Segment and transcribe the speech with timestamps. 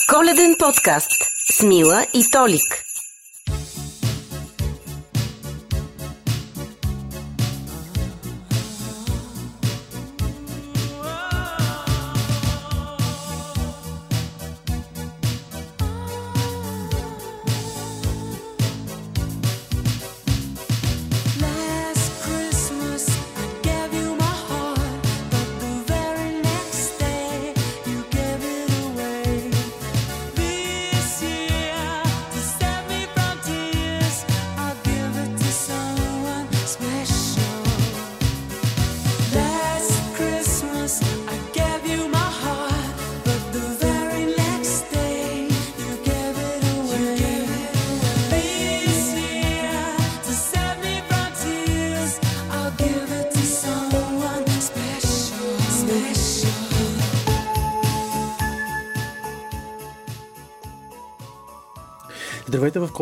[0.00, 2.84] Коледен подкаст с Мила и Толик.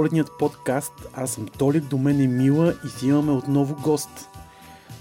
[0.00, 0.92] Коледният подкаст.
[1.14, 4.28] Аз съм Толик, до мен е Мила и си имаме отново гост.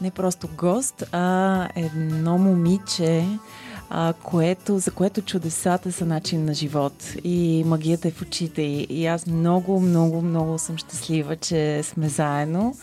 [0.01, 3.25] не просто гост, а едно момиче,
[3.89, 8.87] а, което, за което чудесата са начин на живот и магията е в очите й.
[8.89, 12.75] И аз много, много, много съм щастлива, че сме заедно.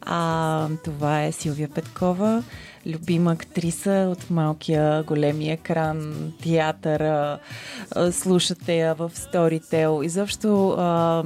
[0.00, 2.42] А, това е Силвия Петкова,
[2.86, 7.38] любима актриса от малкия, големия екран, театъра.
[8.12, 10.04] Слушате я в Storytel.
[10.04, 11.24] Изобщо а,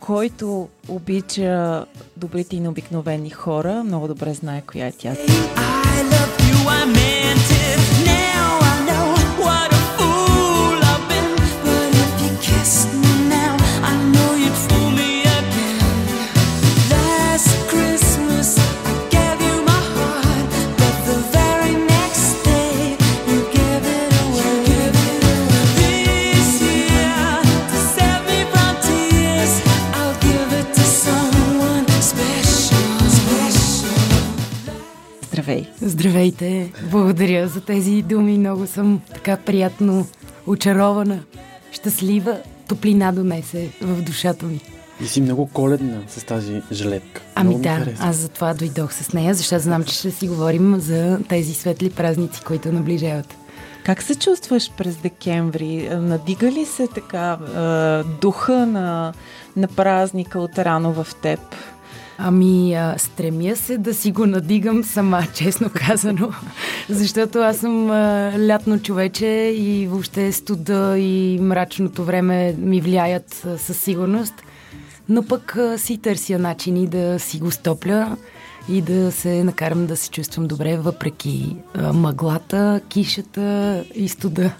[0.00, 1.84] който обича
[2.16, 5.12] добрите и необикновени хора, много добре знае коя е тя.
[5.12, 7.15] I love you, I
[35.56, 35.66] Здравей!
[35.80, 36.72] Здравейте!
[36.90, 38.38] Благодаря за тези думи.
[38.38, 40.06] Много съм така приятно
[40.46, 41.20] очарована,
[41.72, 42.38] щастлива.
[42.68, 44.60] Топлина донесе в душата ми.
[45.00, 47.22] И си много коледна с тази жилетка.
[47.34, 50.80] Ами много ми да, аз затова дойдох с нея, защото знам, че ще си говорим
[50.80, 53.36] за тези светли празници, които наближават.
[53.84, 55.88] Как се чувстваш през декември?
[55.92, 59.12] Надига ли се така е, духа на,
[59.56, 61.40] на празника от рано в теб?
[62.18, 66.30] Ами, а, стремя се да си го надигам сама, честно казано,
[66.88, 73.58] защото аз съм а, лятно човече и въобще студа и мрачното време ми влияят а,
[73.58, 74.34] със сигурност,
[75.08, 78.16] но пък а, си търся начини да си го стопля
[78.68, 84.52] и да се накарам да се чувствам добре, въпреки а, мъглата, кишата и студа.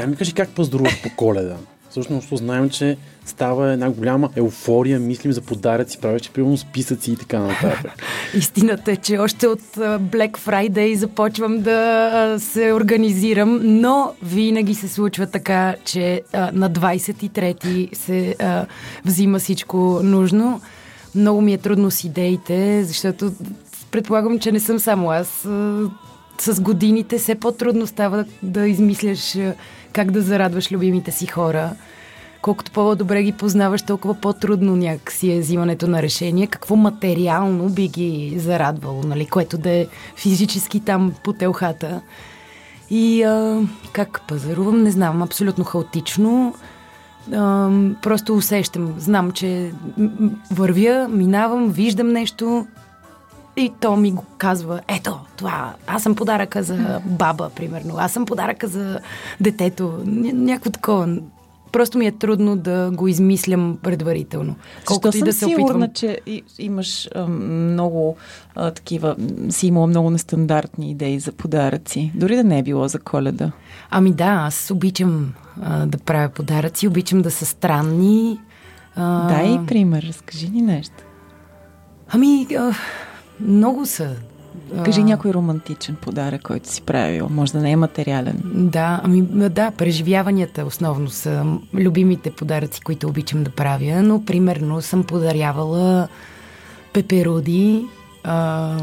[0.00, 1.56] Я ми кажи как пазаруваш по коледа.
[1.90, 2.96] Всъщност знаем, че
[3.26, 7.92] става една голяма еуфория, мислим за подаръци, правиш примерно списъци и така нататък.
[8.34, 15.26] Истината е, че още от Black Friday започвам да се организирам, но винаги се случва
[15.26, 16.22] така, че
[16.52, 18.36] на 23-ти се
[19.04, 20.60] взима всичко нужно.
[21.14, 23.32] Много ми е трудно с идеите, защото
[23.90, 25.48] предполагам, че не съм само аз.
[26.40, 29.54] С годините все по-трудно става да измисляш а,
[29.92, 31.70] как да зарадваш любимите си хора
[32.42, 36.46] колкото по-добре ги познаваш, толкова по-трудно някакси е взимането на решение.
[36.46, 39.26] Какво материално би ги зарадвало, нали?
[39.26, 39.86] което да е
[40.16, 42.00] физически там по телхата.
[42.90, 43.60] И а,
[43.92, 46.54] как пазарувам, не знам, абсолютно хаотично.
[47.32, 47.70] А,
[48.02, 49.72] просто усещам, знам, че
[50.50, 52.66] вървя, минавам, виждам нещо
[53.56, 58.26] и то ми го казва, ето, това, аз съм подаръка за баба, примерно, аз съм
[58.26, 59.00] подаръка за
[59.40, 61.16] детето, Ня- някакво такова.
[61.72, 64.56] Просто ми е трудно да го измислям предварително.
[64.84, 65.90] Колкото и да се сигурна, опитвам.
[65.92, 66.20] че
[66.58, 68.16] имаш а, много
[68.54, 69.16] а, такива,
[69.48, 72.12] си имала много нестандартни идеи за подаръци.
[72.14, 73.52] Дори да не е било за коледа.
[73.90, 78.40] Ами да, аз обичам а, да правя подаръци, обичам да са странни.
[78.96, 81.04] А, Дай пример, разкажи ни нещо.
[82.08, 82.72] Ами, а,
[83.40, 84.16] много са.
[84.84, 87.28] Кажи А, някой романтичен подарък, който си правил.
[87.30, 88.42] Може да не е материален.
[88.44, 91.44] Да, ами да, преживяванията основно са
[91.74, 96.08] любимите подаръци, които обичам да правя, но примерно съм подарявала
[96.92, 97.84] пеперуди
[98.24, 98.76] а,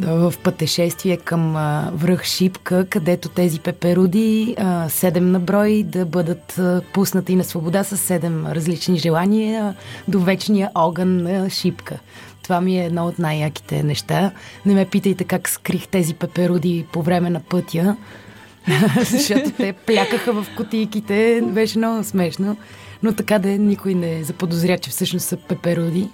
[0.00, 6.58] в пътешествие към а, връх Шипка, където тези пеперуди, а, седем на брой, да бъдат
[6.58, 9.74] а, пуснати на свобода с седем различни желания
[10.08, 11.98] до вечния огън на Шипка.
[12.44, 14.30] Това ми е едно от най-яките неща.
[14.66, 17.96] Не ме питайте как скрих тези пеперуди по време на пътя,
[19.10, 21.42] защото те плякаха в кутийките.
[21.44, 22.56] Беше много смешно.
[23.02, 26.08] Но така да никой не заподозря, че всъщност са пеперуди.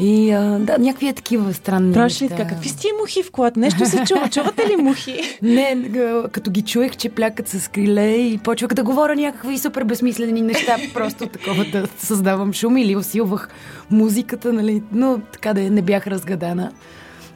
[0.00, 2.28] И а, да, някакви е такива странни неща.
[2.28, 2.46] така?
[2.46, 3.60] Какви сте мухи в колата?
[3.60, 4.28] Нещо се чува.
[4.28, 5.20] Чувате ли мухи?
[5.42, 5.90] Не,
[6.32, 10.76] като ги чуех, че плякат с криле и почвах да говоря някакви супер безсмислени неща,
[10.94, 13.48] просто такова да създавам шум или усилвах
[13.90, 16.72] музиката, нали, но така да не бях разгадана.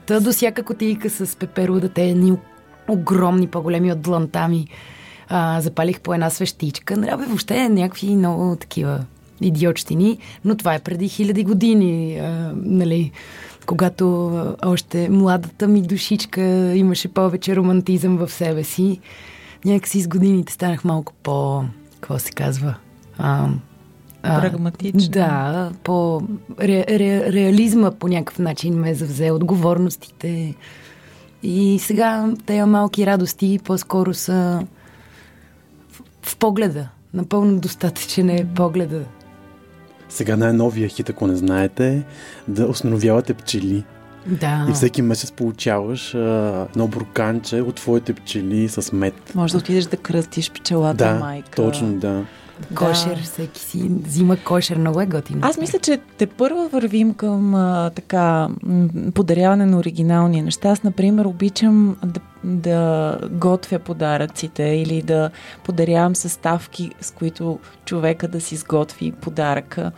[0.07, 2.33] Та до всяка котийка с пеперуда, те едни
[2.89, 4.67] огромни, по-големи от дланта ми,
[5.29, 6.97] а, запалих по една свещичка.
[6.97, 9.01] Нали, бе, въобще някакви много такива
[9.41, 13.13] идиотщини, но това е преди хиляди години, а, нали,
[13.67, 14.33] когато
[14.65, 16.43] още младата ми душичка
[16.75, 19.01] имаше повече романтизъм в себе си.
[19.65, 21.65] Някакси с годините станах малко по...
[22.01, 22.75] какво се казва?
[23.19, 23.49] А,
[24.23, 25.09] а, Прагматична.
[25.09, 26.23] Да, по
[26.61, 30.55] ре, ре, реализма по някакъв начин ме завзе отговорностите.
[31.43, 34.67] И сега тези малки радости по-скоро са
[35.91, 36.89] в, в погледа.
[37.15, 39.05] Напълно достатъчен е погледа.
[40.15, 42.05] Сега най-новия хит, ако не знаете,
[42.49, 43.85] да установявате пчели.
[44.27, 44.67] Да.
[44.71, 46.19] И всеки месец получаваш а,
[46.71, 49.15] едно бурканче от твоите пчели с мед.
[49.35, 51.51] Може да отидеш да кръстиш пчелата Да, майка.
[51.51, 52.25] точно, да.
[52.75, 55.39] Кошер, всеки си взима кошер, много е готино.
[55.43, 58.49] Аз мисля, че те първо вървим към а, така
[59.15, 60.69] подаряване на оригинални неща.
[60.69, 65.31] Аз, например, обичам да, да готвя подаръците или да
[65.65, 69.93] подарявам съставки, с които човека да си сготви подаръка.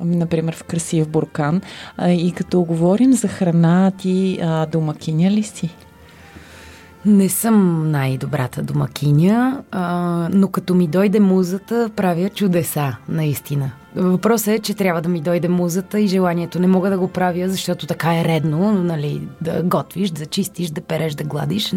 [0.00, 1.60] Ами, Например, в красив буркан.
[2.08, 4.40] И като говорим за храна, ти
[4.72, 5.70] домакиня ли си?
[7.06, 13.70] Не съм най-добрата домакиня, а, но като ми дойде музата, правя чудеса, наистина.
[13.96, 16.60] Въпросът е, че трябва да ми дойде музата и желанието.
[16.60, 20.80] Не мога да го правя, защото така е редно, нали, да готвиш, да чистиш, да
[20.80, 21.74] переш, да гладиш.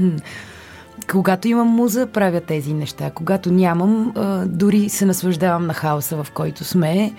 [1.11, 3.11] Когато имам муза, правя тези неща.
[3.11, 7.13] Когато нямам, а, дори се наслаждавам на хаоса, в който сме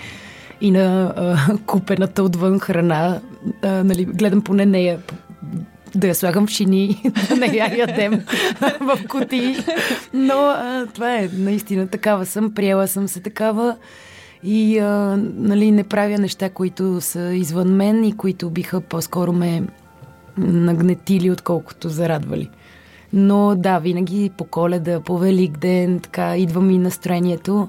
[0.61, 3.21] и на а, купената отвън храна.
[3.62, 4.99] А, нали, гледам поне нея
[5.94, 8.12] да я слагам в шини, да не я ядем
[8.81, 9.56] в кутии.
[10.14, 13.76] Но а, това е наистина такава съм, приела съм се такава
[14.44, 19.62] и а, нали, не правя неща, които са извън мен и които биха по-скоро ме
[20.38, 22.50] нагнетили, отколкото зарадвали.
[23.12, 27.69] Но да, винаги по коледа, по Велик ден, така идва ми настроението.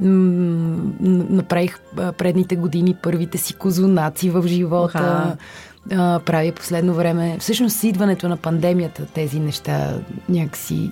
[0.00, 1.78] Направих
[2.18, 4.98] предните години първите си козунаци в живота.
[4.98, 5.36] Аха.
[5.92, 7.36] А, правя последно време.
[7.40, 9.94] Всъщност с идването на пандемията тези неща
[10.28, 10.90] някакси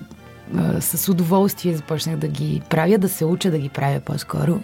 [0.57, 4.59] а, с удоволствие започнах да ги правя, да се уча да ги правя по-скоро.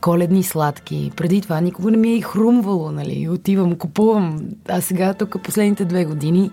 [0.00, 1.12] Коледни сладки.
[1.16, 3.28] Преди това никога не ми е и хрумвало, нали?
[3.28, 4.40] Отивам, купувам.
[4.68, 6.50] А сега тук последните две години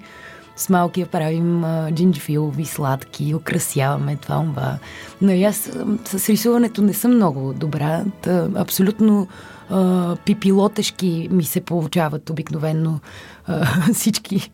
[0.59, 4.77] с малкия правим а, джинджифилови сладки, украсяваме това, това.
[5.21, 5.71] Но и аз
[6.05, 8.03] с рисуването не съм много добра.
[8.21, 9.27] Та, абсолютно
[9.69, 12.99] а, пипилотешки ми се получават обикновенно
[13.47, 14.51] а, всички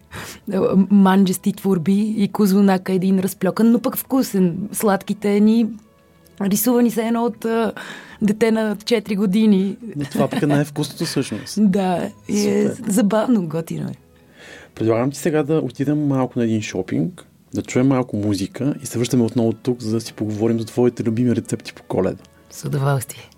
[0.54, 0.60] а,
[0.92, 4.58] манджести творби и козунака един разплёкан, но пък вкусен.
[4.72, 5.68] Сладките ни
[6.42, 7.72] рисувани са едно от а,
[8.22, 9.78] дете на 4 години.
[9.96, 11.60] Но това пък е най-вкусното всъщност.
[11.62, 12.92] Да, е Супер.
[12.92, 14.05] забавно, готино е.
[14.76, 19.00] Предлагам ти сега да отидем малко на един шопинг, да чуем малко музика и се
[19.00, 22.24] връщаме отново тук, за да си поговорим за твоите любими рецепти по коледа.
[22.52, 23.30] С удоволствие.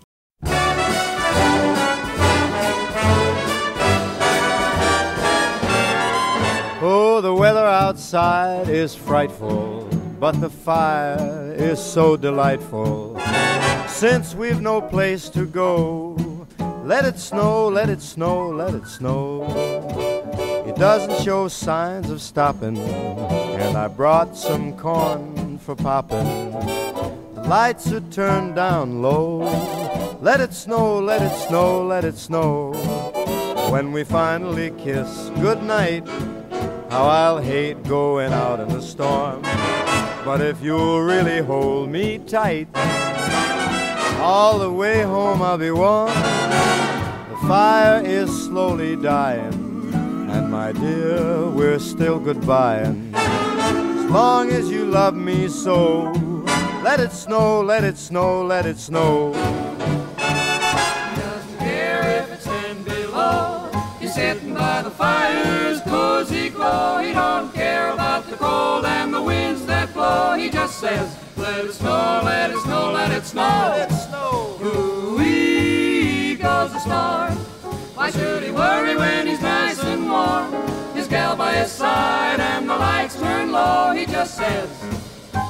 [6.80, 9.88] Oh, the weather outside is frightful,
[10.20, 12.94] but the fire is so delightful.
[14.02, 15.72] Since we've no place to go,
[16.92, 19.24] let it snow, let it snow, let it snow.
[20.68, 26.52] It doesn't show signs of stopping, and I brought some corn for popping.
[27.34, 29.38] The lights are turned down low.
[30.20, 32.72] Let it snow, let it snow, let it snow.
[33.70, 36.06] When we finally kiss goodnight,
[36.90, 39.42] how I'll hate going out in the storm.
[40.24, 42.68] But if you'll really hold me tight,
[44.20, 46.08] all the way home I'll be warm.
[46.10, 49.67] The fire is slowly dying,
[50.38, 53.12] and my dear, we're still goodbying.
[53.14, 56.12] As long as you love me so,
[56.82, 59.32] let it snow, let it snow, let it snow.
[60.16, 63.68] Doesn't care if it's 10 below.
[64.00, 66.98] It's sitting by the fire's cozy glow.
[67.02, 70.36] He don't care about the cold and the winds that blow.
[70.36, 73.72] He just says, let it snow, let it snow, let it snow.
[73.76, 74.56] Let it snow.
[74.62, 77.36] Ooh-wee goes the star.
[78.08, 80.50] Why should he worry when he's nice and warm?
[80.94, 83.92] His gal by his side and the lights turn low.
[83.92, 84.70] He just says,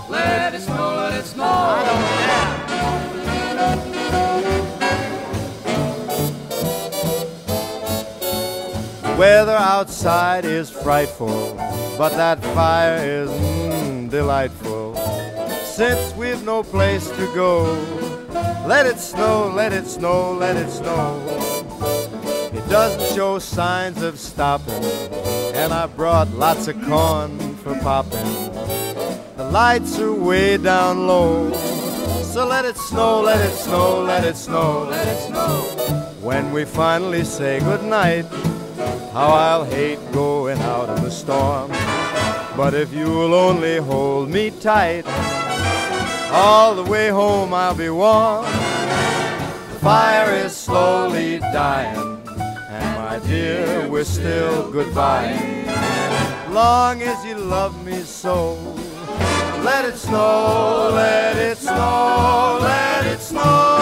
[0.08, 1.44] let it snow, let it snow.
[1.44, 2.02] I don't
[9.04, 9.16] care.
[9.16, 11.54] Weather outside is frightful,
[11.96, 14.96] but that fire is mm, delightful.
[15.62, 17.72] Since we've no place to go,
[18.66, 21.37] let it snow, let it snow, let it snow.
[22.68, 24.84] Doesn't show signs of stopping,
[25.54, 28.52] and I brought lots of corn for popping.
[29.36, 31.50] The lights are way down low,
[32.22, 35.62] so let it snow, let it snow, let it snow, let it snow.
[36.20, 38.26] When we finally say goodnight,
[39.12, 41.70] how I'll hate going out in the storm.
[42.56, 45.04] But if you'll only hold me tight,
[46.30, 48.44] all the way home I'll be warm.
[48.44, 52.07] The fire is slowly dying,
[53.18, 55.34] my dear, we're still goodbye.
[56.50, 58.56] Long as you love me so,
[59.64, 63.78] let it snow, let it snow, let it snow.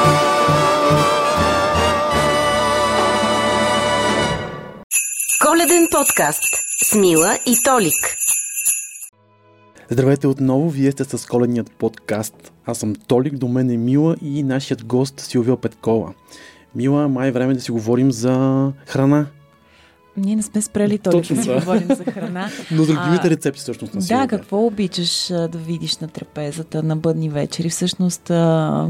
[5.43, 6.43] Коледен подкаст
[6.85, 8.16] с Мила и Толик.
[9.90, 12.52] Здравейте отново, вие сте с коледният подкаст.
[12.66, 16.14] Аз съм Толик, до мен е Мила и нашият гост Силвия Петкова.
[16.75, 19.26] Мила, май е време да си говорим за храна.
[20.16, 22.49] Ние не сме спрели толкова да си говорим за храна.
[22.70, 24.26] Но за А, рецепти всъщност на Силвия.
[24.26, 27.68] Да, какво обичаш да видиш на трапезата на бъдни вечери?
[27.68, 28.30] Всъщност,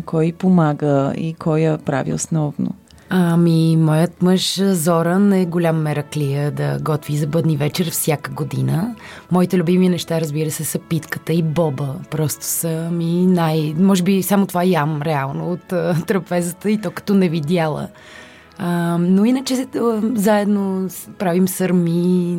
[0.04, 2.74] кой помага и кой я прави основно?
[3.10, 8.94] Ами, моят мъж Зоран е голям мераклия да готви за бъдни вечер всяка година.
[9.30, 11.94] Моите любими неща, разбира се, са питката и боба.
[12.10, 13.74] Просто са ми най...
[13.78, 17.88] Може би само това ям реално от а, трапезата и то като не видяла.
[18.58, 19.66] А, но иначе
[20.14, 22.38] заедно правим сърми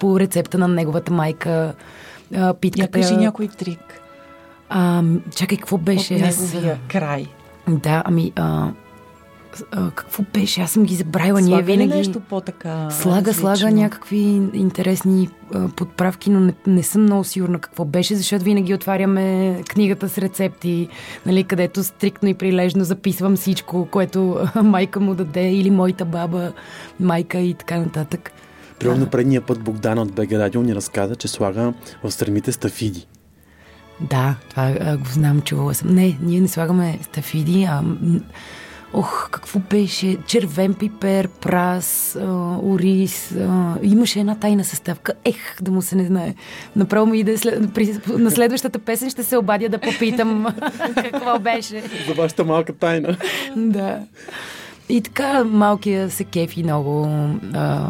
[0.00, 1.74] по рецепта на неговата майка.
[2.34, 2.90] А, Я питката...
[2.90, 4.00] кажи някой трик
[4.68, 5.02] А,
[5.36, 6.14] чакай, какво беше?
[6.14, 7.26] от Аз- неговия край.
[7.68, 8.32] Да, ами...
[8.36, 8.68] А,
[9.70, 10.60] а, какво беше?
[10.60, 11.40] Аз съм ги забравила.
[11.40, 11.94] Ние Слага ли винаги...
[11.94, 13.56] нещо по-така Слага, различно?
[13.56, 14.18] слага някакви
[14.54, 20.08] интересни а, подправки, но не, не съм много сигурна какво беше, защото винаги отваряме книгата
[20.08, 20.88] с рецепти,
[21.26, 26.52] нали, където стриктно и прилежно записвам всичко, което майка му даде или моята баба,
[27.00, 28.32] майка и така нататък.
[28.78, 31.72] Примерно предния път Богдана от БГ Радио ни разказа, че слага
[32.04, 33.06] в сърмите стафиди.
[34.00, 35.94] Да, това а, го знам, чувала съм.
[35.94, 37.82] Не, ние не слагаме стафиди, а...
[38.98, 40.16] Ох, какво беше?
[40.26, 43.32] Червен пипер, прас, а, ориз.
[43.32, 45.12] А, имаше една тайна съставка.
[45.24, 46.34] Ех, да му се не знае.
[46.76, 50.46] Направо ми иде след, при, на следващата песен ще се обадя да попитам
[50.94, 51.82] какво беше.
[52.08, 53.16] За вашата малка тайна.
[53.56, 53.98] да.
[54.88, 57.08] И така малкия се кефи много.
[57.54, 57.86] А,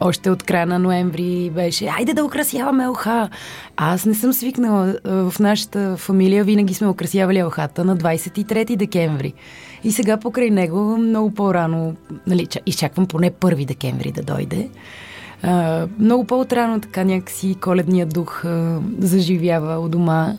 [0.00, 3.28] още от края на ноември беше, айде да украсяваме елха.
[3.76, 4.94] Аз не съм свикнала.
[5.04, 9.34] В нашата фамилия винаги сме украсявали елхата на 23 декември.
[9.84, 11.96] И сега покрай него много по-рано,
[12.26, 14.68] нали, ча- изчаквам поне 1 декември да дойде.
[15.42, 20.32] А, много по-отрано така някакси коледният дух а, заживява у дома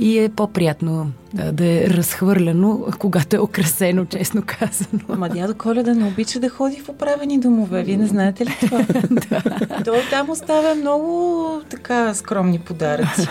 [0.00, 1.12] и е по-приятно
[1.52, 5.00] да е разхвърляно, когато е украсено, честно казано.
[5.08, 7.82] Ама дядо Коледа не обича да ходи в управени домове.
[7.82, 8.84] Вие не знаете ли това?
[9.84, 13.28] Той там оставя много така скромни подаръци.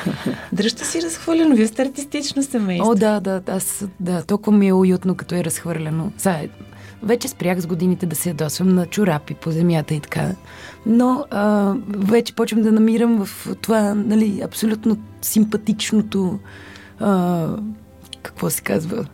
[0.53, 1.55] Дръжте си разхвърлено.
[1.55, 2.91] Вие сте артистично семейство.
[2.91, 6.11] О, да, да, аз, да, толкова ми е уютно, като е разхвърляно.
[6.17, 6.39] Сега,
[7.03, 10.31] вече спрях с годините да се ядосвам на чорапи по земята и така.
[10.85, 16.39] Но а, вече почвам да намирам в това, нали, абсолютно симпатичното,
[16.99, 17.47] а,
[18.23, 19.05] какво се казва,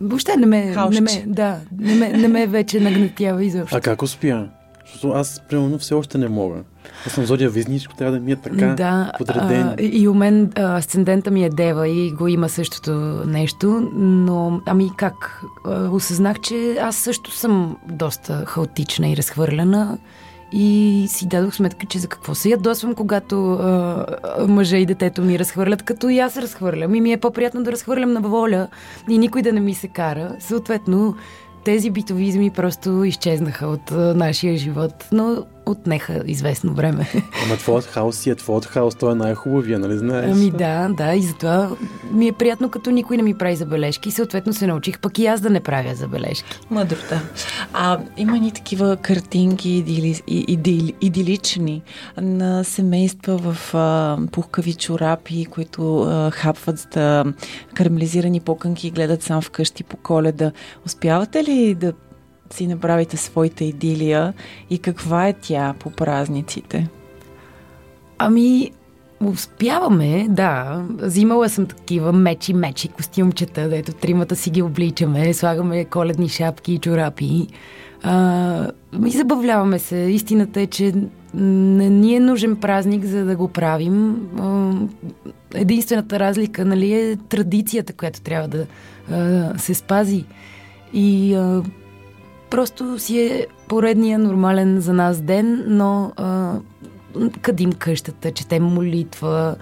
[0.00, 1.00] Въобще не ме, не Хаосче.
[1.00, 3.76] ме, да, не ме, не ме вече нагнетява изобщо.
[3.76, 4.48] А как успя?
[4.86, 6.56] Защото аз, примерно, все още не мога.
[7.06, 9.68] Аз съм зодия визничко, трябва да ми е така да, подреден.
[9.68, 12.92] а, и у мен асцендента ми е дева и го има същото
[13.26, 15.42] нещо, но ами как?
[15.64, 19.98] А, осъзнах, че аз също съм доста хаотична и разхвърляна
[20.52, 24.06] и си дадох сметка, че за какво се ядосвам, когато а,
[24.48, 26.94] мъжа и детето ми разхвърлят, като и аз разхвърлям.
[26.94, 28.68] И ми е по-приятно да разхвърлям на воля
[29.10, 30.36] и никой да не ми се кара.
[30.40, 31.16] Съответно,
[31.64, 35.04] тези битовизми просто изчезнаха от а, нашия живот.
[35.12, 37.08] Но отнеха известно време.
[37.44, 40.30] Ама твоят хаос си е твоят хаос, той е най-хубавия, нали знаеш?
[40.32, 41.70] Ами да, да, и затова
[42.12, 44.10] ми е приятно, като никой не ми прави забележки.
[44.10, 46.60] Съответно се научих пък и аз да не правя забележки.
[46.70, 47.20] Мъдро, да.
[47.72, 51.82] А, има ни такива картинки идили, и- идили, идилични
[52.16, 57.24] на семейства в а, пухкави чорапи, които а, хапват а,
[57.74, 60.52] карамелизирани покънки и гледат сам вкъщи по коледа.
[60.86, 61.92] Успявате ли да
[62.50, 64.34] си направите своята идилия
[64.70, 66.88] и каква е тя по празниците?
[68.18, 68.70] Ами,
[69.24, 70.82] успяваме, да.
[70.90, 76.78] Взимала съм такива мечи, мечи, костюмчета, дето тримата си ги обличаме, слагаме коледни шапки и
[76.78, 77.46] чорапи.
[78.02, 78.70] А,
[79.06, 79.96] и забавляваме се.
[79.96, 80.92] Истината е, че
[81.34, 84.28] не ни е нужен празник, за да го правим.
[84.38, 84.72] А,
[85.54, 88.66] единствената разлика, нали, е традицията, която трябва да
[89.12, 90.24] а, се спази.
[90.92, 91.62] И а,
[92.50, 96.54] просто си е поредния нормален за нас ден, но а,
[97.42, 99.56] къдим къщата, четем молитва,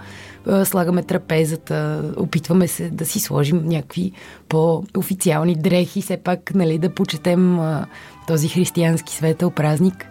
[0.47, 4.11] а, слагаме трапезата, опитваме се да си сложим някакви
[4.49, 7.85] по-официални дрехи, все пак нали, да почетем а,
[8.27, 10.05] този християнски светъл празник.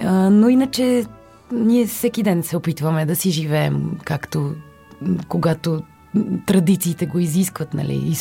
[0.00, 1.04] А, но иначе
[1.52, 4.54] ние всеки ден се опитваме да си живеем, както
[5.28, 5.82] когато
[6.46, 7.74] традициите го изискват.
[7.74, 7.94] Нали?
[7.94, 8.14] И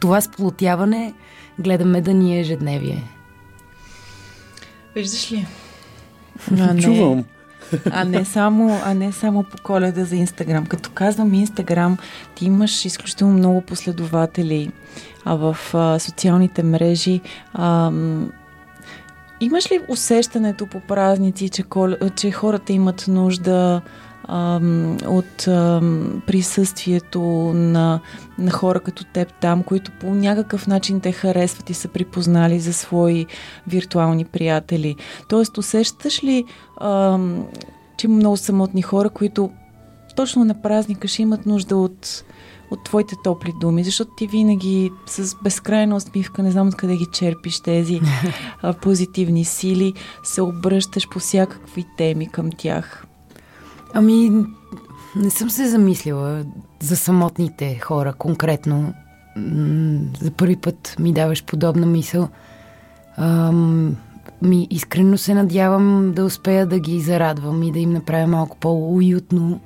[0.00, 1.14] това сплотяване
[1.58, 3.04] гледаме да ни е ежедневие.
[4.94, 5.46] Виждаш ли?
[6.58, 7.24] А не, Чувам.
[7.90, 10.66] а не, само, а не само по коледа за Инстаграм.
[10.66, 11.98] Като казвам Инстаграм,
[12.34, 14.72] ти имаш изключително много последователи
[15.24, 17.20] а в а, социалните мрежи.
[17.52, 17.92] А,
[19.40, 21.94] имаш ли усещането по празници, че, кол...
[22.16, 23.80] че хората имат нужда
[25.06, 25.44] от
[26.26, 27.20] присъствието
[27.54, 28.00] на,
[28.38, 32.72] на хора като теб там, които по някакъв начин те харесват и са припознали за
[32.72, 33.26] свои
[33.66, 34.96] виртуални приятели.
[35.28, 36.44] Тоест, усещаш ли,
[37.96, 39.50] че има много самотни хора, които
[40.16, 42.24] точно на празника ще имат нужда от,
[42.70, 47.60] от твоите топли думи, защото ти винаги с безкрайна усмивка, не знам откъде ги черпиш
[47.60, 48.00] тези
[48.62, 53.07] а, позитивни сили, се обръщаш по всякакви теми към тях.
[53.94, 54.46] Ами,
[55.16, 56.44] не съм се замислила
[56.80, 58.94] за самотните хора конкретно.
[60.20, 62.28] За първи път ми даваш подобна мисъл.
[63.16, 63.96] Ам,
[64.42, 69.60] ми искрено се надявам да успея да ги зарадвам и да им направя малко по-уютно.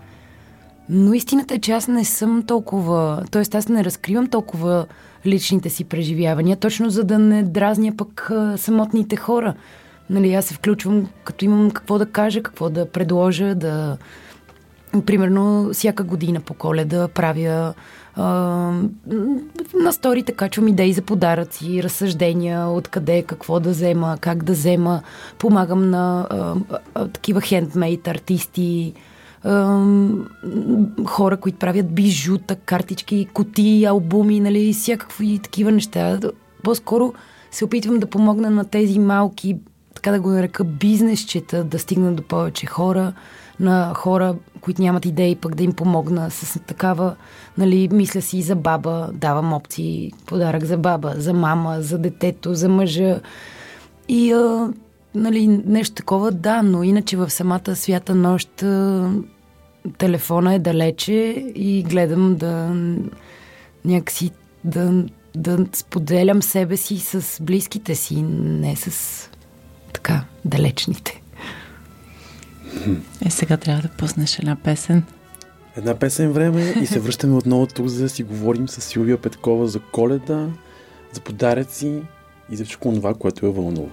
[0.88, 3.24] Но истината е, че аз не съм толкова...
[3.30, 4.86] Тоест, аз не разкривам толкова
[5.26, 9.54] личните си преживявания, точно за да не дразня пък самотните хора.
[10.12, 13.96] Нали, аз се включвам, като имам какво да кажа, какво да предложа, да...
[15.06, 17.74] Примерно, всяка година по коледа правя
[18.14, 18.24] а,
[19.74, 25.02] на сторите качвам идеи за подаръци, разсъждения, откъде, какво да взема, как да взема.
[25.38, 26.54] Помагам на а,
[26.94, 28.94] а, такива хендмейт артисти,
[31.06, 36.20] хора, които правят бижута, картички, кутии, албуми, нали, всякакви такива неща.
[36.62, 37.14] По-скоро
[37.50, 39.56] се опитвам да помогна на тези малки,
[40.02, 43.12] така да го нарека, бизнесчета, да стигнат до повече хора,
[43.60, 47.14] на хора, които нямат идеи, пък да им помогна с такава,
[47.58, 52.68] нали, мисля си за баба, давам опции, подарък за баба, за мама, за детето, за
[52.68, 53.20] мъжа.
[54.08, 54.72] И а,
[55.14, 59.10] нали, нещо такова, да, но иначе в самата свята нощ а,
[59.98, 61.12] телефона е далече
[61.54, 62.74] и гледам да
[63.84, 64.30] някакси
[64.64, 65.04] да,
[65.36, 69.31] да споделям себе си с близките си, не с
[70.02, 71.22] така далечните.
[73.26, 75.02] Е, сега трябва да пуснеш една песен.
[75.76, 79.68] Една песен време и се връщаме отново тук, за да си говорим с Силвия Петкова
[79.68, 80.48] за коледа,
[81.12, 82.02] за подаръци
[82.50, 83.90] и за всичко това, което е вълнува.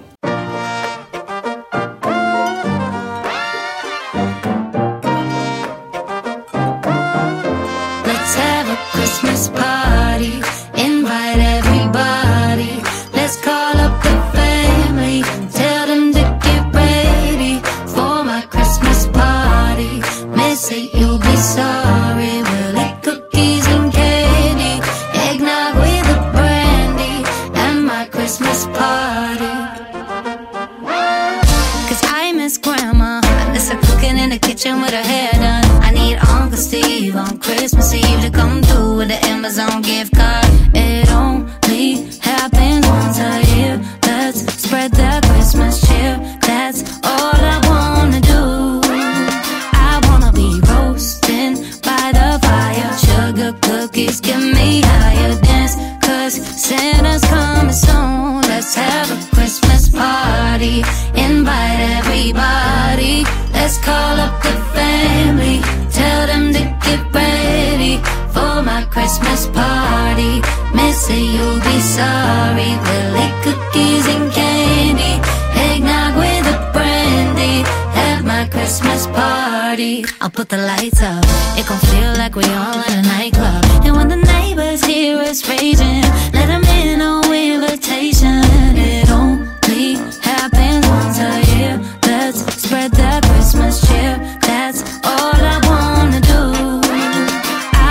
[80.39, 81.21] Put the lights up.
[81.59, 83.61] It gon' feel like we all in a nightclub.
[83.83, 88.39] And when the neighbors hear us raging, let them in on invitation.
[88.71, 91.75] It only happens once a year.
[92.07, 94.15] Let's spread that Christmas cheer.
[94.47, 96.43] That's all I wanna do.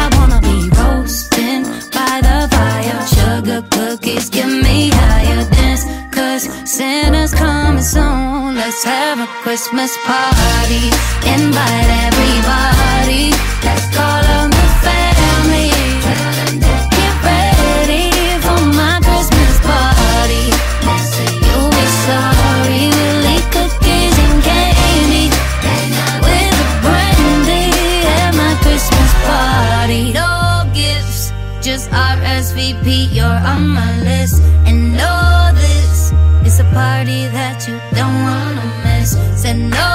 [0.00, 1.64] I wanna be roasting
[1.96, 3.00] by the fire.
[3.16, 5.84] Sugar cookies give me higher dance.
[6.16, 8.54] Cause Santa's coming soon.
[8.54, 10.37] Let's have a Christmas party.
[33.58, 34.42] On my list.
[34.68, 36.12] And know this
[36.48, 39.10] is a party that you don't wanna miss.
[39.40, 39.90] Said no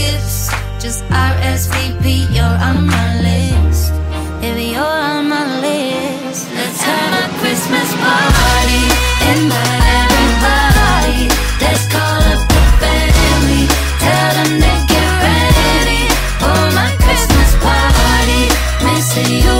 [0.00, 0.50] gifts,
[0.84, 2.04] just RSVP.
[2.36, 3.92] You're on my list.
[4.40, 6.42] Baby, you're on my list.
[6.58, 8.84] Let's have a Christmas party.
[9.32, 11.22] Invite everybody.
[11.62, 13.64] Let's call up the family.
[14.04, 16.02] Tell them to get ready
[16.40, 18.42] for my Christmas party.
[18.84, 19.55] Missy, you'll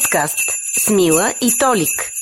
[0.00, 0.38] подкаст
[0.78, 2.12] с Мила и Толик.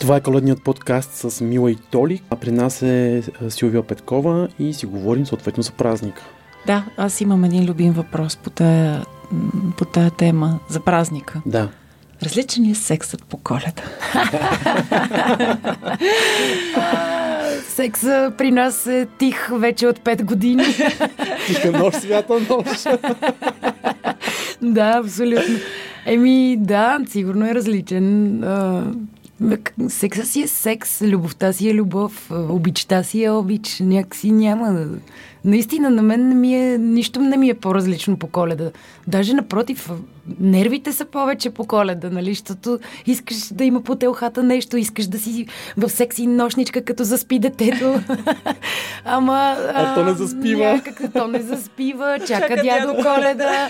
[0.00, 2.22] Това е коледният подкаст с Мила и Толик.
[2.30, 6.22] А при нас е е, Силвия Петкова и си говорим съответно за празника.
[6.66, 9.04] Да, аз имам един любим въпрос по тая,
[9.76, 11.42] по тая тема за празника.
[11.46, 11.68] Да.
[12.22, 13.82] Различен ли е сексът по коледа?
[17.68, 20.64] Секса при нас е тих вече от 5 години.
[21.46, 22.86] Тиха нощ, свята нощ.
[24.62, 25.58] да, абсолютно.
[26.10, 28.44] Еми, да, сигурно е различен.
[28.44, 28.84] А,
[29.88, 33.80] секса си е секс, любовта си е любов, а, обичта си е обич.
[33.80, 34.86] Някакси няма.
[35.44, 38.70] Наистина, на мен не ми е, нищо не ми е по-различно по коледа.
[39.06, 39.90] Даже напротив,
[40.40, 42.30] нервите са повече по коледа, нали?
[42.30, 47.38] Защото искаш да има по телхата нещо, искаш да си в секси нощничка, като заспи
[47.38, 48.00] детето.
[49.04, 49.56] Ама...
[49.74, 50.64] А то не заспива.
[50.64, 53.68] Някак, то не заспива, чака дядо Коледа.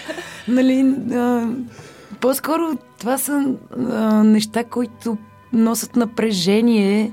[0.48, 1.48] Нали, а,
[2.20, 3.54] по-скоро това са
[3.90, 5.18] а, неща, които
[5.52, 7.12] носят напрежение,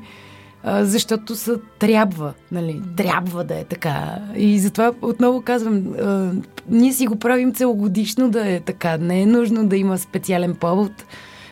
[0.64, 4.20] а, защото са трябва, нали, трябва да е така.
[4.36, 6.32] И затова отново казвам, а,
[6.70, 8.98] ние си го правим целогодишно да е така.
[8.98, 10.92] Не е нужно да има специален повод,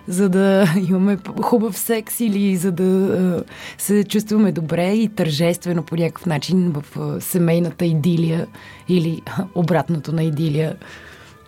[0.08, 3.44] за да имаме хубав секс или за да
[3.78, 8.48] се чувстваме добре и тържествено по някакъв начин в семейната идилия
[8.90, 9.22] или
[9.56, 10.76] обратното на идилия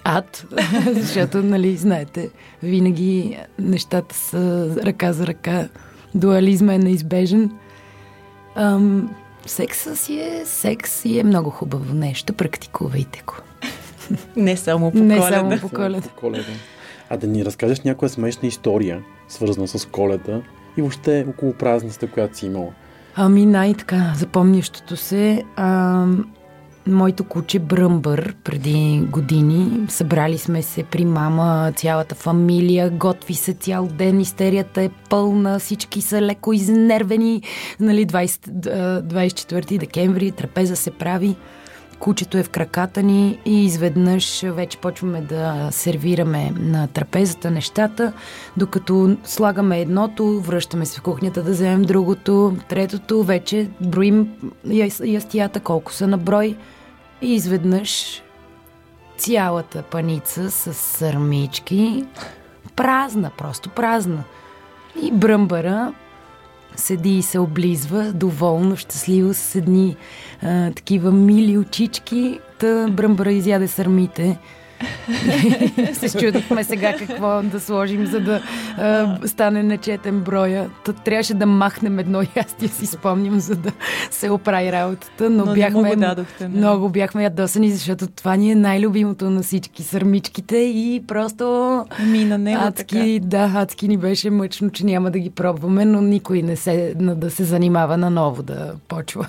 [0.06, 0.46] ад,
[0.92, 2.30] защото, нали, знаете,
[2.64, 5.68] винаги нещата са ръка за ръка,
[6.16, 7.52] дуализма е неизбежен.
[8.56, 9.16] Ам,
[9.46, 13.34] секса си е секс и е много хубаво нещо, практикувайте го.
[14.36, 15.38] Не само по Не коледа.
[15.38, 16.10] само по коледа.
[16.20, 16.52] Коледа.
[17.10, 20.42] А да ни разкажеш някоя смешна история, свързана с коледа
[20.78, 22.72] и въобще около празницата, която си имала.
[23.16, 26.06] Ами най-така, запомнящото се, а,
[26.88, 29.88] моето куче Бръмбър преди години.
[29.90, 36.02] Събрали сме се при мама, цялата фамилия, готви се цял ден, истерията е пълна, всички
[36.02, 37.42] са леко изнервени.
[37.80, 41.36] Нали, 20, а, 24 декември трапеза се прави.
[42.00, 48.14] Кучето е в краката ни и изведнъж вече почваме да сервираме на трапезата нещата,
[48.58, 54.28] докато слагаме едното, връщаме се в кухнята да вземем другото, третото, вече броим
[54.68, 56.56] яс- ястията колко са на брой
[57.22, 58.22] и изведнъж
[59.18, 62.06] цялата паница с сърмички
[62.76, 64.24] празна, просто празна.
[65.02, 65.94] И бръмбара
[66.76, 69.96] седи и се облизва, доволно, щастливо, с едни
[70.44, 72.40] а, такива мили очички.
[72.60, 74.38] Та бръмбара изяде сърмите.
[75.94, 78.42] се чудихме сега какво да сложим, за да
[78.78, 80.70] а, стане нечетен броя.
[80.86, 83.72] Та трябваше да махнем едно ястие, си спомням, за да
[84.12, 85.30] се оправи работата.
[85.30, 86.58] Но, Но не бяхме го дадохте, не?
[86.58, 91.46] много бяхме ядосани, защото това ни е най-любимото на всички сърмичките и просто
[92.08, 96.02] Ми на него адски, да, адски ни беше мъчно, че няма да ги пробваме, но
[96.02, 99.28] никой не се да се занимава наново да почва.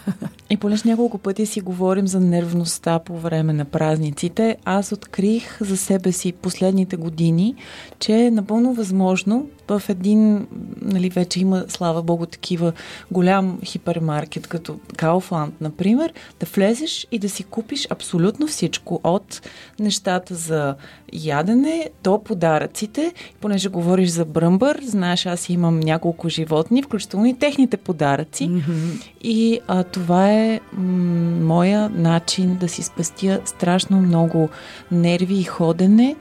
[0.50, 5.58] И понеже няколко пъти си говорим за нервността по време на празниците, аз открих открих
[5.60, 7.54] за себе си последните години,
[7.98, 10.46] че е напълно възможно в един,
[10.82, 12.72] нали, вече има, слава богу, такива
[13.10, 19.42] голям хипермаркет, като Kaufland, например, да влезеш и да си купиш абсолютно всичко от
[19.80, 20.74] нещата за
[21.12, 23.12] ядене до подаръците.
[23.40, 28.48] Понеже говориш за бръмбър, знаеш, аз имам няколко животни, включително и техните подаръци.
[28.48, 29.02] Mm-hmm.
[29.22, 34.48] И а, това е м- моя начин да си спестя страшно много
[34.90, 36.16] нерви и ходене.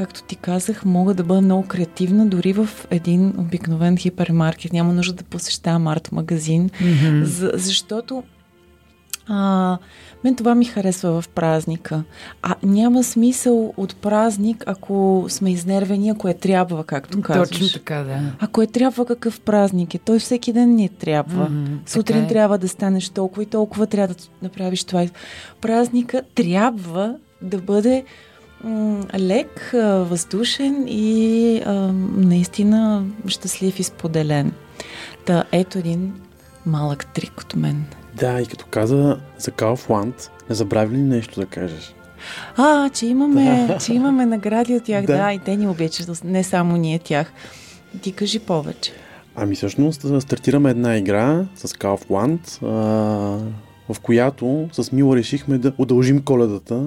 [0.00, 4.72] Както ти казах, мога да бъда много креативна дори в един обикновен хипермаркет.
[4.72, 7.22] Няма нужда да посещавам арт-магазин, mm-hmm.
[7.22, 8.22] за, защото
[9.26, 9.78] а,
[10.24, 12.02] мен това ми харесва в празника.
[12.42, 17.48] А няма смисъл от празник, ако сме изнервени, ако е трябва, както казваш.
[17.48, 18.20] Точно така, да.
[18.38, 19.98] Ако е трябва, какъв празник е?
[19.98, 21.48] Той всеки ден ни е трябва.
[21.48, 22.28] Мгм, Сутрин е.
[22.28, 25.06] трябва да станеш толкова и толкова трябва да направиш това.
[25.60, 28.04] Празника трябва да бъде
[29.18, 31.72] лек, въздушен и а,
[32.16, 34.52] наистина щастлив и споделен.
[35.24, 36.12] Та ето един
[36.66, 37.84] малък трик от мен.
[38.14, 41.94] Да, и като каза за Kaufland, не забрави ли нещо да кажеш?
[42.56, 45.06] А, че имаме, че имаме награди от тях.
[45.06, 45.12] Да.
[45.12, 45.18] Да.
[45.18, 47.32] да, и те ни обичат, не само ние тях.
[48.02, 48.92] Ти кажи повече.
[49.36, 52.68] Ами всъщност стартираме една игра с Kaufland, а,
[53.92, 56.82] в която с Мила решихме да удължим коледата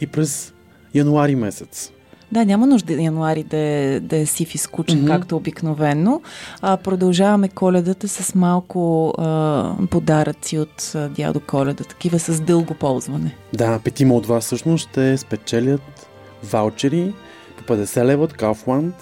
[0.00, 0.52] и през
[0.94, 1.92] януари месец.
[2.32, 5.06] Да, няма нужда януари да е, да е сив и скучен, mm-hmm.
[5.06, 6.20] както обикновено.
[6.60, 13.36] А, продължаваме коледата с малко а, подаръци от а, дядо Коледа, такива с дълго ползване.
[13.52, 16.06] Да, петима от вас всъщност ще спечелят
[16.44, 17.12] ваучери
[17.56, 18.92] по 50 лева от Kaufland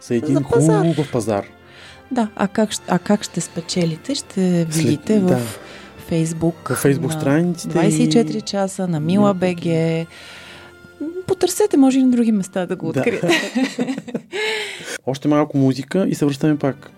[0.00, 0.86] за един За пазар.
[0.86, 1.44] хубав пазар.
[2.10, 4.14] Да, а как, а как ще спечелите?
[4.14, 5.38] Ще видите в да.
[6.08, 6.68] Фейсбук.
[6.68, 9.64] Във Фейсбук страниците 24 и- часа на Мила БГ.
[11.26, 13.00] Потърсете, може и на други места да го Да.
[13.00, 13.28] откриете.
[15.06, 16.90] Още малко музика и се връщаме пак.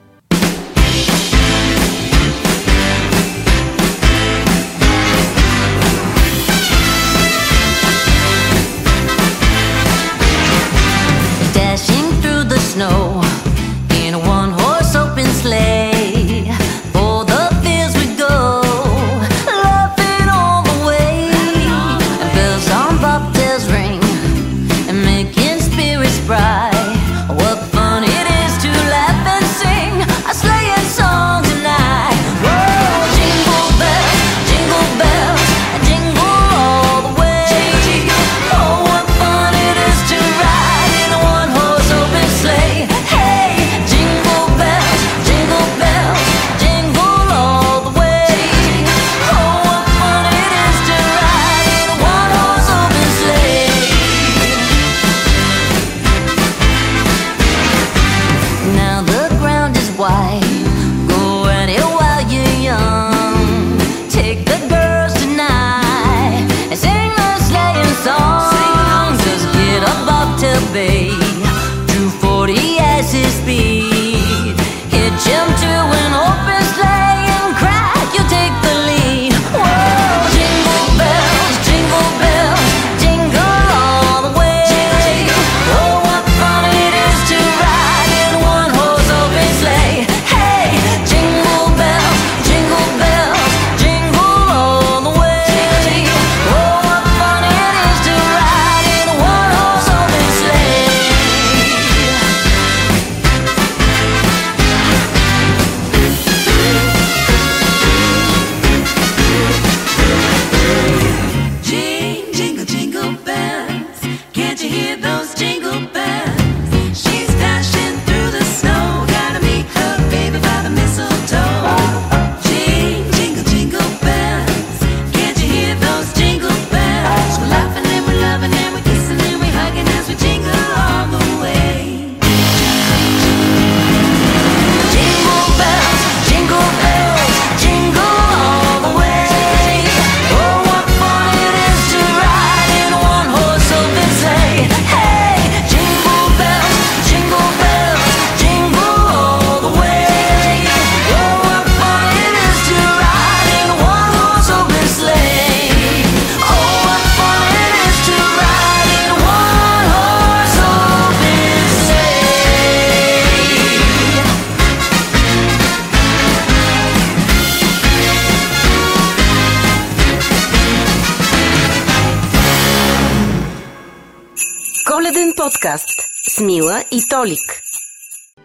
[176.38, 177.60] С Мила и Толик.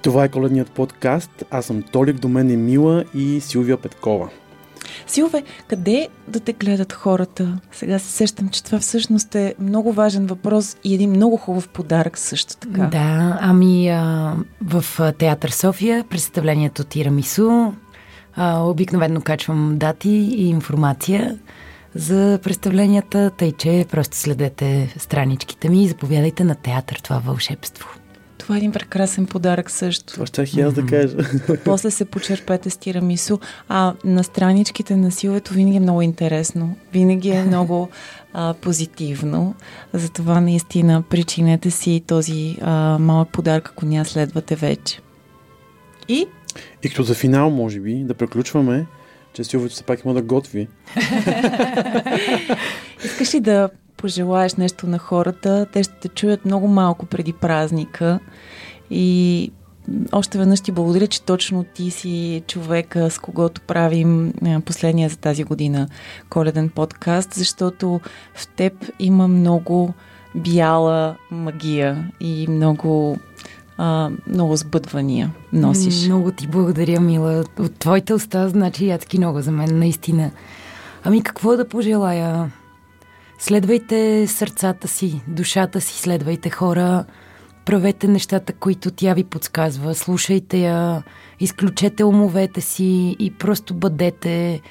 [0.01, 1.43] Това е коледният подкаст.
[1.51, 4.29] Аз съм Толик, до мен е Мила и Силвия Петкова.
[5.07, 7.59] Силве, къде да те гледат хората?
[7.71, 12.17] Сега се сещам, че това всъщност е много важен въпрос и един много хубав подарък
[12.17, 12.81] също така.
[12.81, 14.85] Да, ами а, в
[15.17, 17.71] Театър София представлението Тирамису
[18.35, 21.37] а, обикновено качвам дати и информация
[21.95, 27.87] за представленията, тъй че просто следете страничките ми и заповядайте на театър това вълшебство.
[28.37, 30.13] Това е един прекрасен подарък също.
[30.13, 31.17] Това ще и аз да кажа.
[31.65, 33.37] После се почерпете с тирамису.
[33.69, 36.75] А на страничките на силето винаги е много интересно.
[36.93, 37.89] Винаги е много
[38.33, 39.55] а, позитивно.
[39.93, 44.99] Затова наистина причинете си този а, малък подарък, ако ня следвате вече.
[46.07, 46.27] И
[46.83, 48.85] И като за финал, може би, да приключваме,
[49.33, 50.67] че Силвито все пак има да готви.
[53.05, 55.67] искаш ли да пожелаеш нещо на хората?
[55.73, 58.19] Те ще те чуят много малко преди празника.
[58.89, 59.51] И
[60.11, 64.33] още веднъж ти благодаря, че точно ти си човека, с когото правим
[64.65, 65.87] последния за тази година
[66.29, 67.99] коледен подкаст, защото
[68.35, 69.93] в теб има много
[70.35, 73.17] бяла магия и много,
[73.77, 76.05] а, много сбъдвания носиш.
[76.05, 77.43] Много ти благодаря, Мила.
[77.59, 80.31] От твоите уста значи ядки много за мен, наистина.
[81.03, 82.51] Ами какво да пожелая?
[83.39, 87.05] Следвайте сърцата си, душата си, следвайте хора,
[87.65, 91.03] правете нещата, които тя ви подсказва, слушайте я,
[91.39, 94.61] изключете умовете си и просто бъдете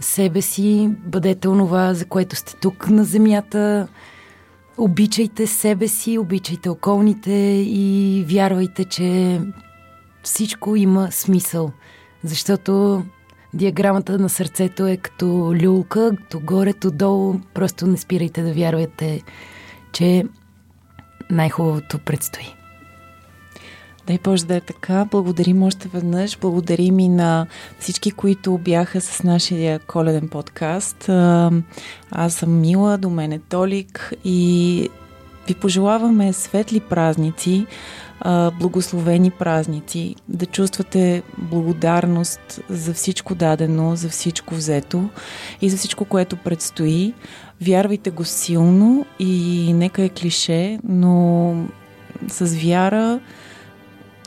[0.00, 3.88] себе си, бъдете онова, за което сте тук на земята,
[4.78, 7.32] обичайте себе си, обичайте околните
[7.66, 9.40] и вярвайте, че
[10.22, 11.72] всичко има смисъл.
[12.24, 13.02] Защото
[13.54, 17.34] диаграмата на сърцето е като люлка, то горе, то долу.
[17.54, 19.22] Просто не спирайте да вярвате,
[19.92, 20.24] че
[21.30, 22.61] най-хубавото предстои.
[24.06, 25.04] Дай Боже да е така.
[25.10, 26.38] Благодарим още веднъж.
[26.38, 27.46] Благодарим и на
[27.78, 31.08] всички, които бяха с нашия коледен подкаст.
[32.10, 34.88] Аз съм Мила, до мен е Толик и
[35.48, 37.66] ви пожелаваме светли празници,
[38.58, 45.08] благословени празници, да чувствате благодарност за всичко дадено, за всичко взето
[45.60, 47.14] и за всичко, което предстои.
[47.60, 51.54] Вярвайте го силно и нека е клише, но
[52.28, 53.20] с вяра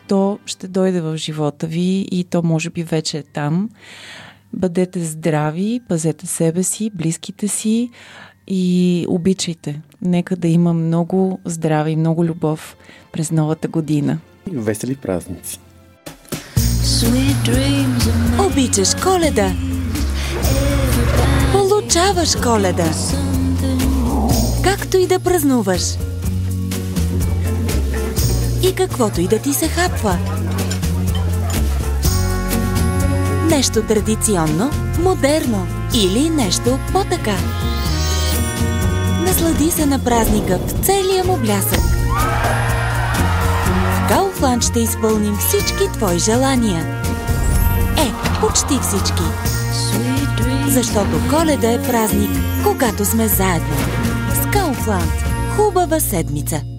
[0.08, 3.70] то ще дойде в живота ви и то може би вече е там.
[4.54, 7.90] Бъдете здрави, пазете себе си, близките си
[8.48, 9.82] и обичайте.
[10.02, 12.78] Нека да има много здраве и много любов
[13.12, 14.18] през новата година.
[14.48, 15.60] Весели празници!
[18.40, 19.52] Обичаш коледа.
[21.52, 22.92] Получаваш коледа.
[24.64, 25.82] Както и да празнуваш.
[28.70, 30.18] И каквото и да ти се хапва.
[33.50, 37.36] Нещо традиционно, модерно или нещо по-така.
[39.22, 41.80] Наслади се на празника в целия му блясък.
[43.94, 47.04] В Кауфланд ще изпълним всички твои желания.
[47.98, 49.24] Е, почти всички.
[50.68, 52.32] Защото коледа е празник,
[52.64, 53.76] когато сме заедно.
[54.34, 55.12] С Кауфланд.
[55.56, 56.75] Хубава седмица.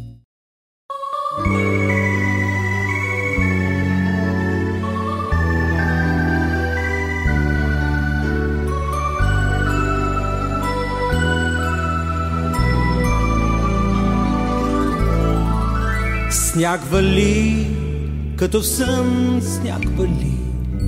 [16.56, 17.66] Сняг вали,
[18.36, 20.32] като в сън сняг вали,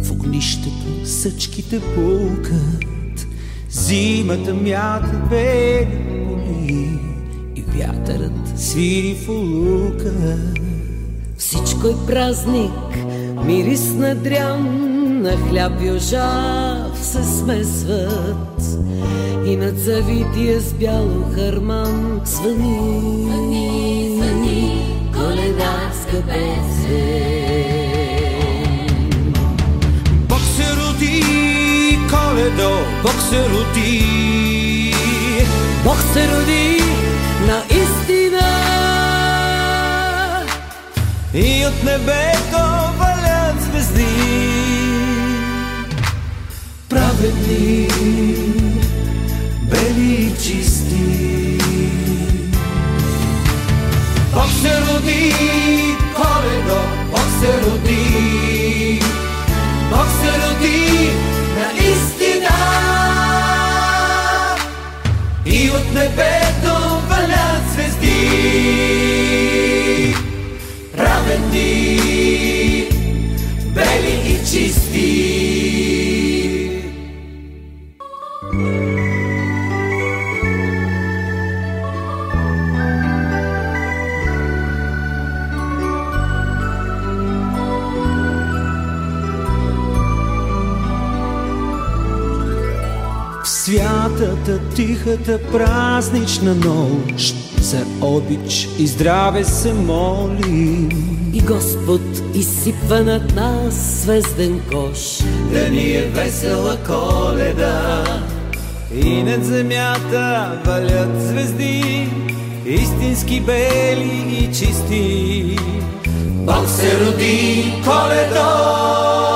[0.03, 3.27] в огнището съчките пукат.
[3.71, 6.99] Зимата мята бели поли
[7.57, 10.37] и вятърът свири в улука.
[11.39, 13.07] Всичко е празник,
[13.45, 14.89] мирис на дрян,
[15.23, 18.79] на хляб и ожав се смесват.
[19.47, 23.88] И над завития с бяло харман звъни,
[30.29, 32.71] Бог се роди, коледо,
[33.03, 34.95] Бог се роди.
[35.85, 36.83] Бог се роди
[37.47, 38.49] наистина.
[41.35, 42.65] И от небето
[42.99, 44.07] валят звезди
[46.89, 47.89] Праведни,
[49.71, 51.59] бели и чисти
[54.35, 55.35] Бог се роди,
[56.19, 59.03] коледо, Бог се роди
[59.91, 60.09] Бог
[95.09, 100.89] тихата, празнична нощ За обич и здраве се молим.
[101.35, 102.01] И Господ
[102.35, 105.19] изсипва над нас звезден кош.
[105.53, 108.05] Да ни е весела коледа.
[108.95, 112.09] И над земята валят звезди
[112.67, 115.59] Истински бели и чисти.
[116.35, 119.28] Бог се роди коледо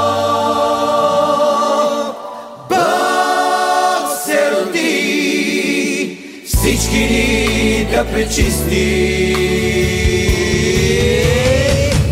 [8.12, 9.36] пречисти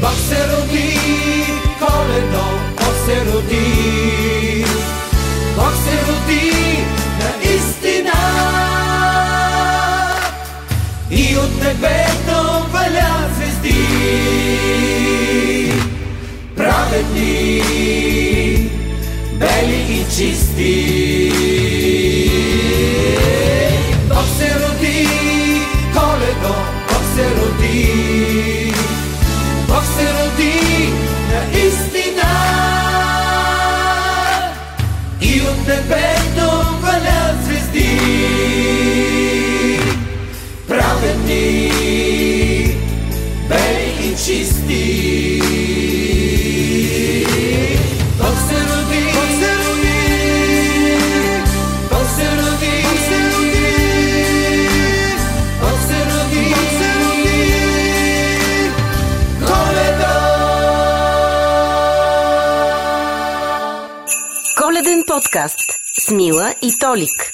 [0.01, 0.97] Бог се роди
[1.79, 2.47] коледо
[2.77, 4.65] Бог се роди
[5.57, 6.53] Бог се роди
[7.19, 8.13] наистина
[11.11, 13.87] и от небето валят звезди.
[16.57, 17.63] Праведни,
[19.39, 21.00] бели и чисти.
[65.31, 67.33] Подкаст с Мила и Толик.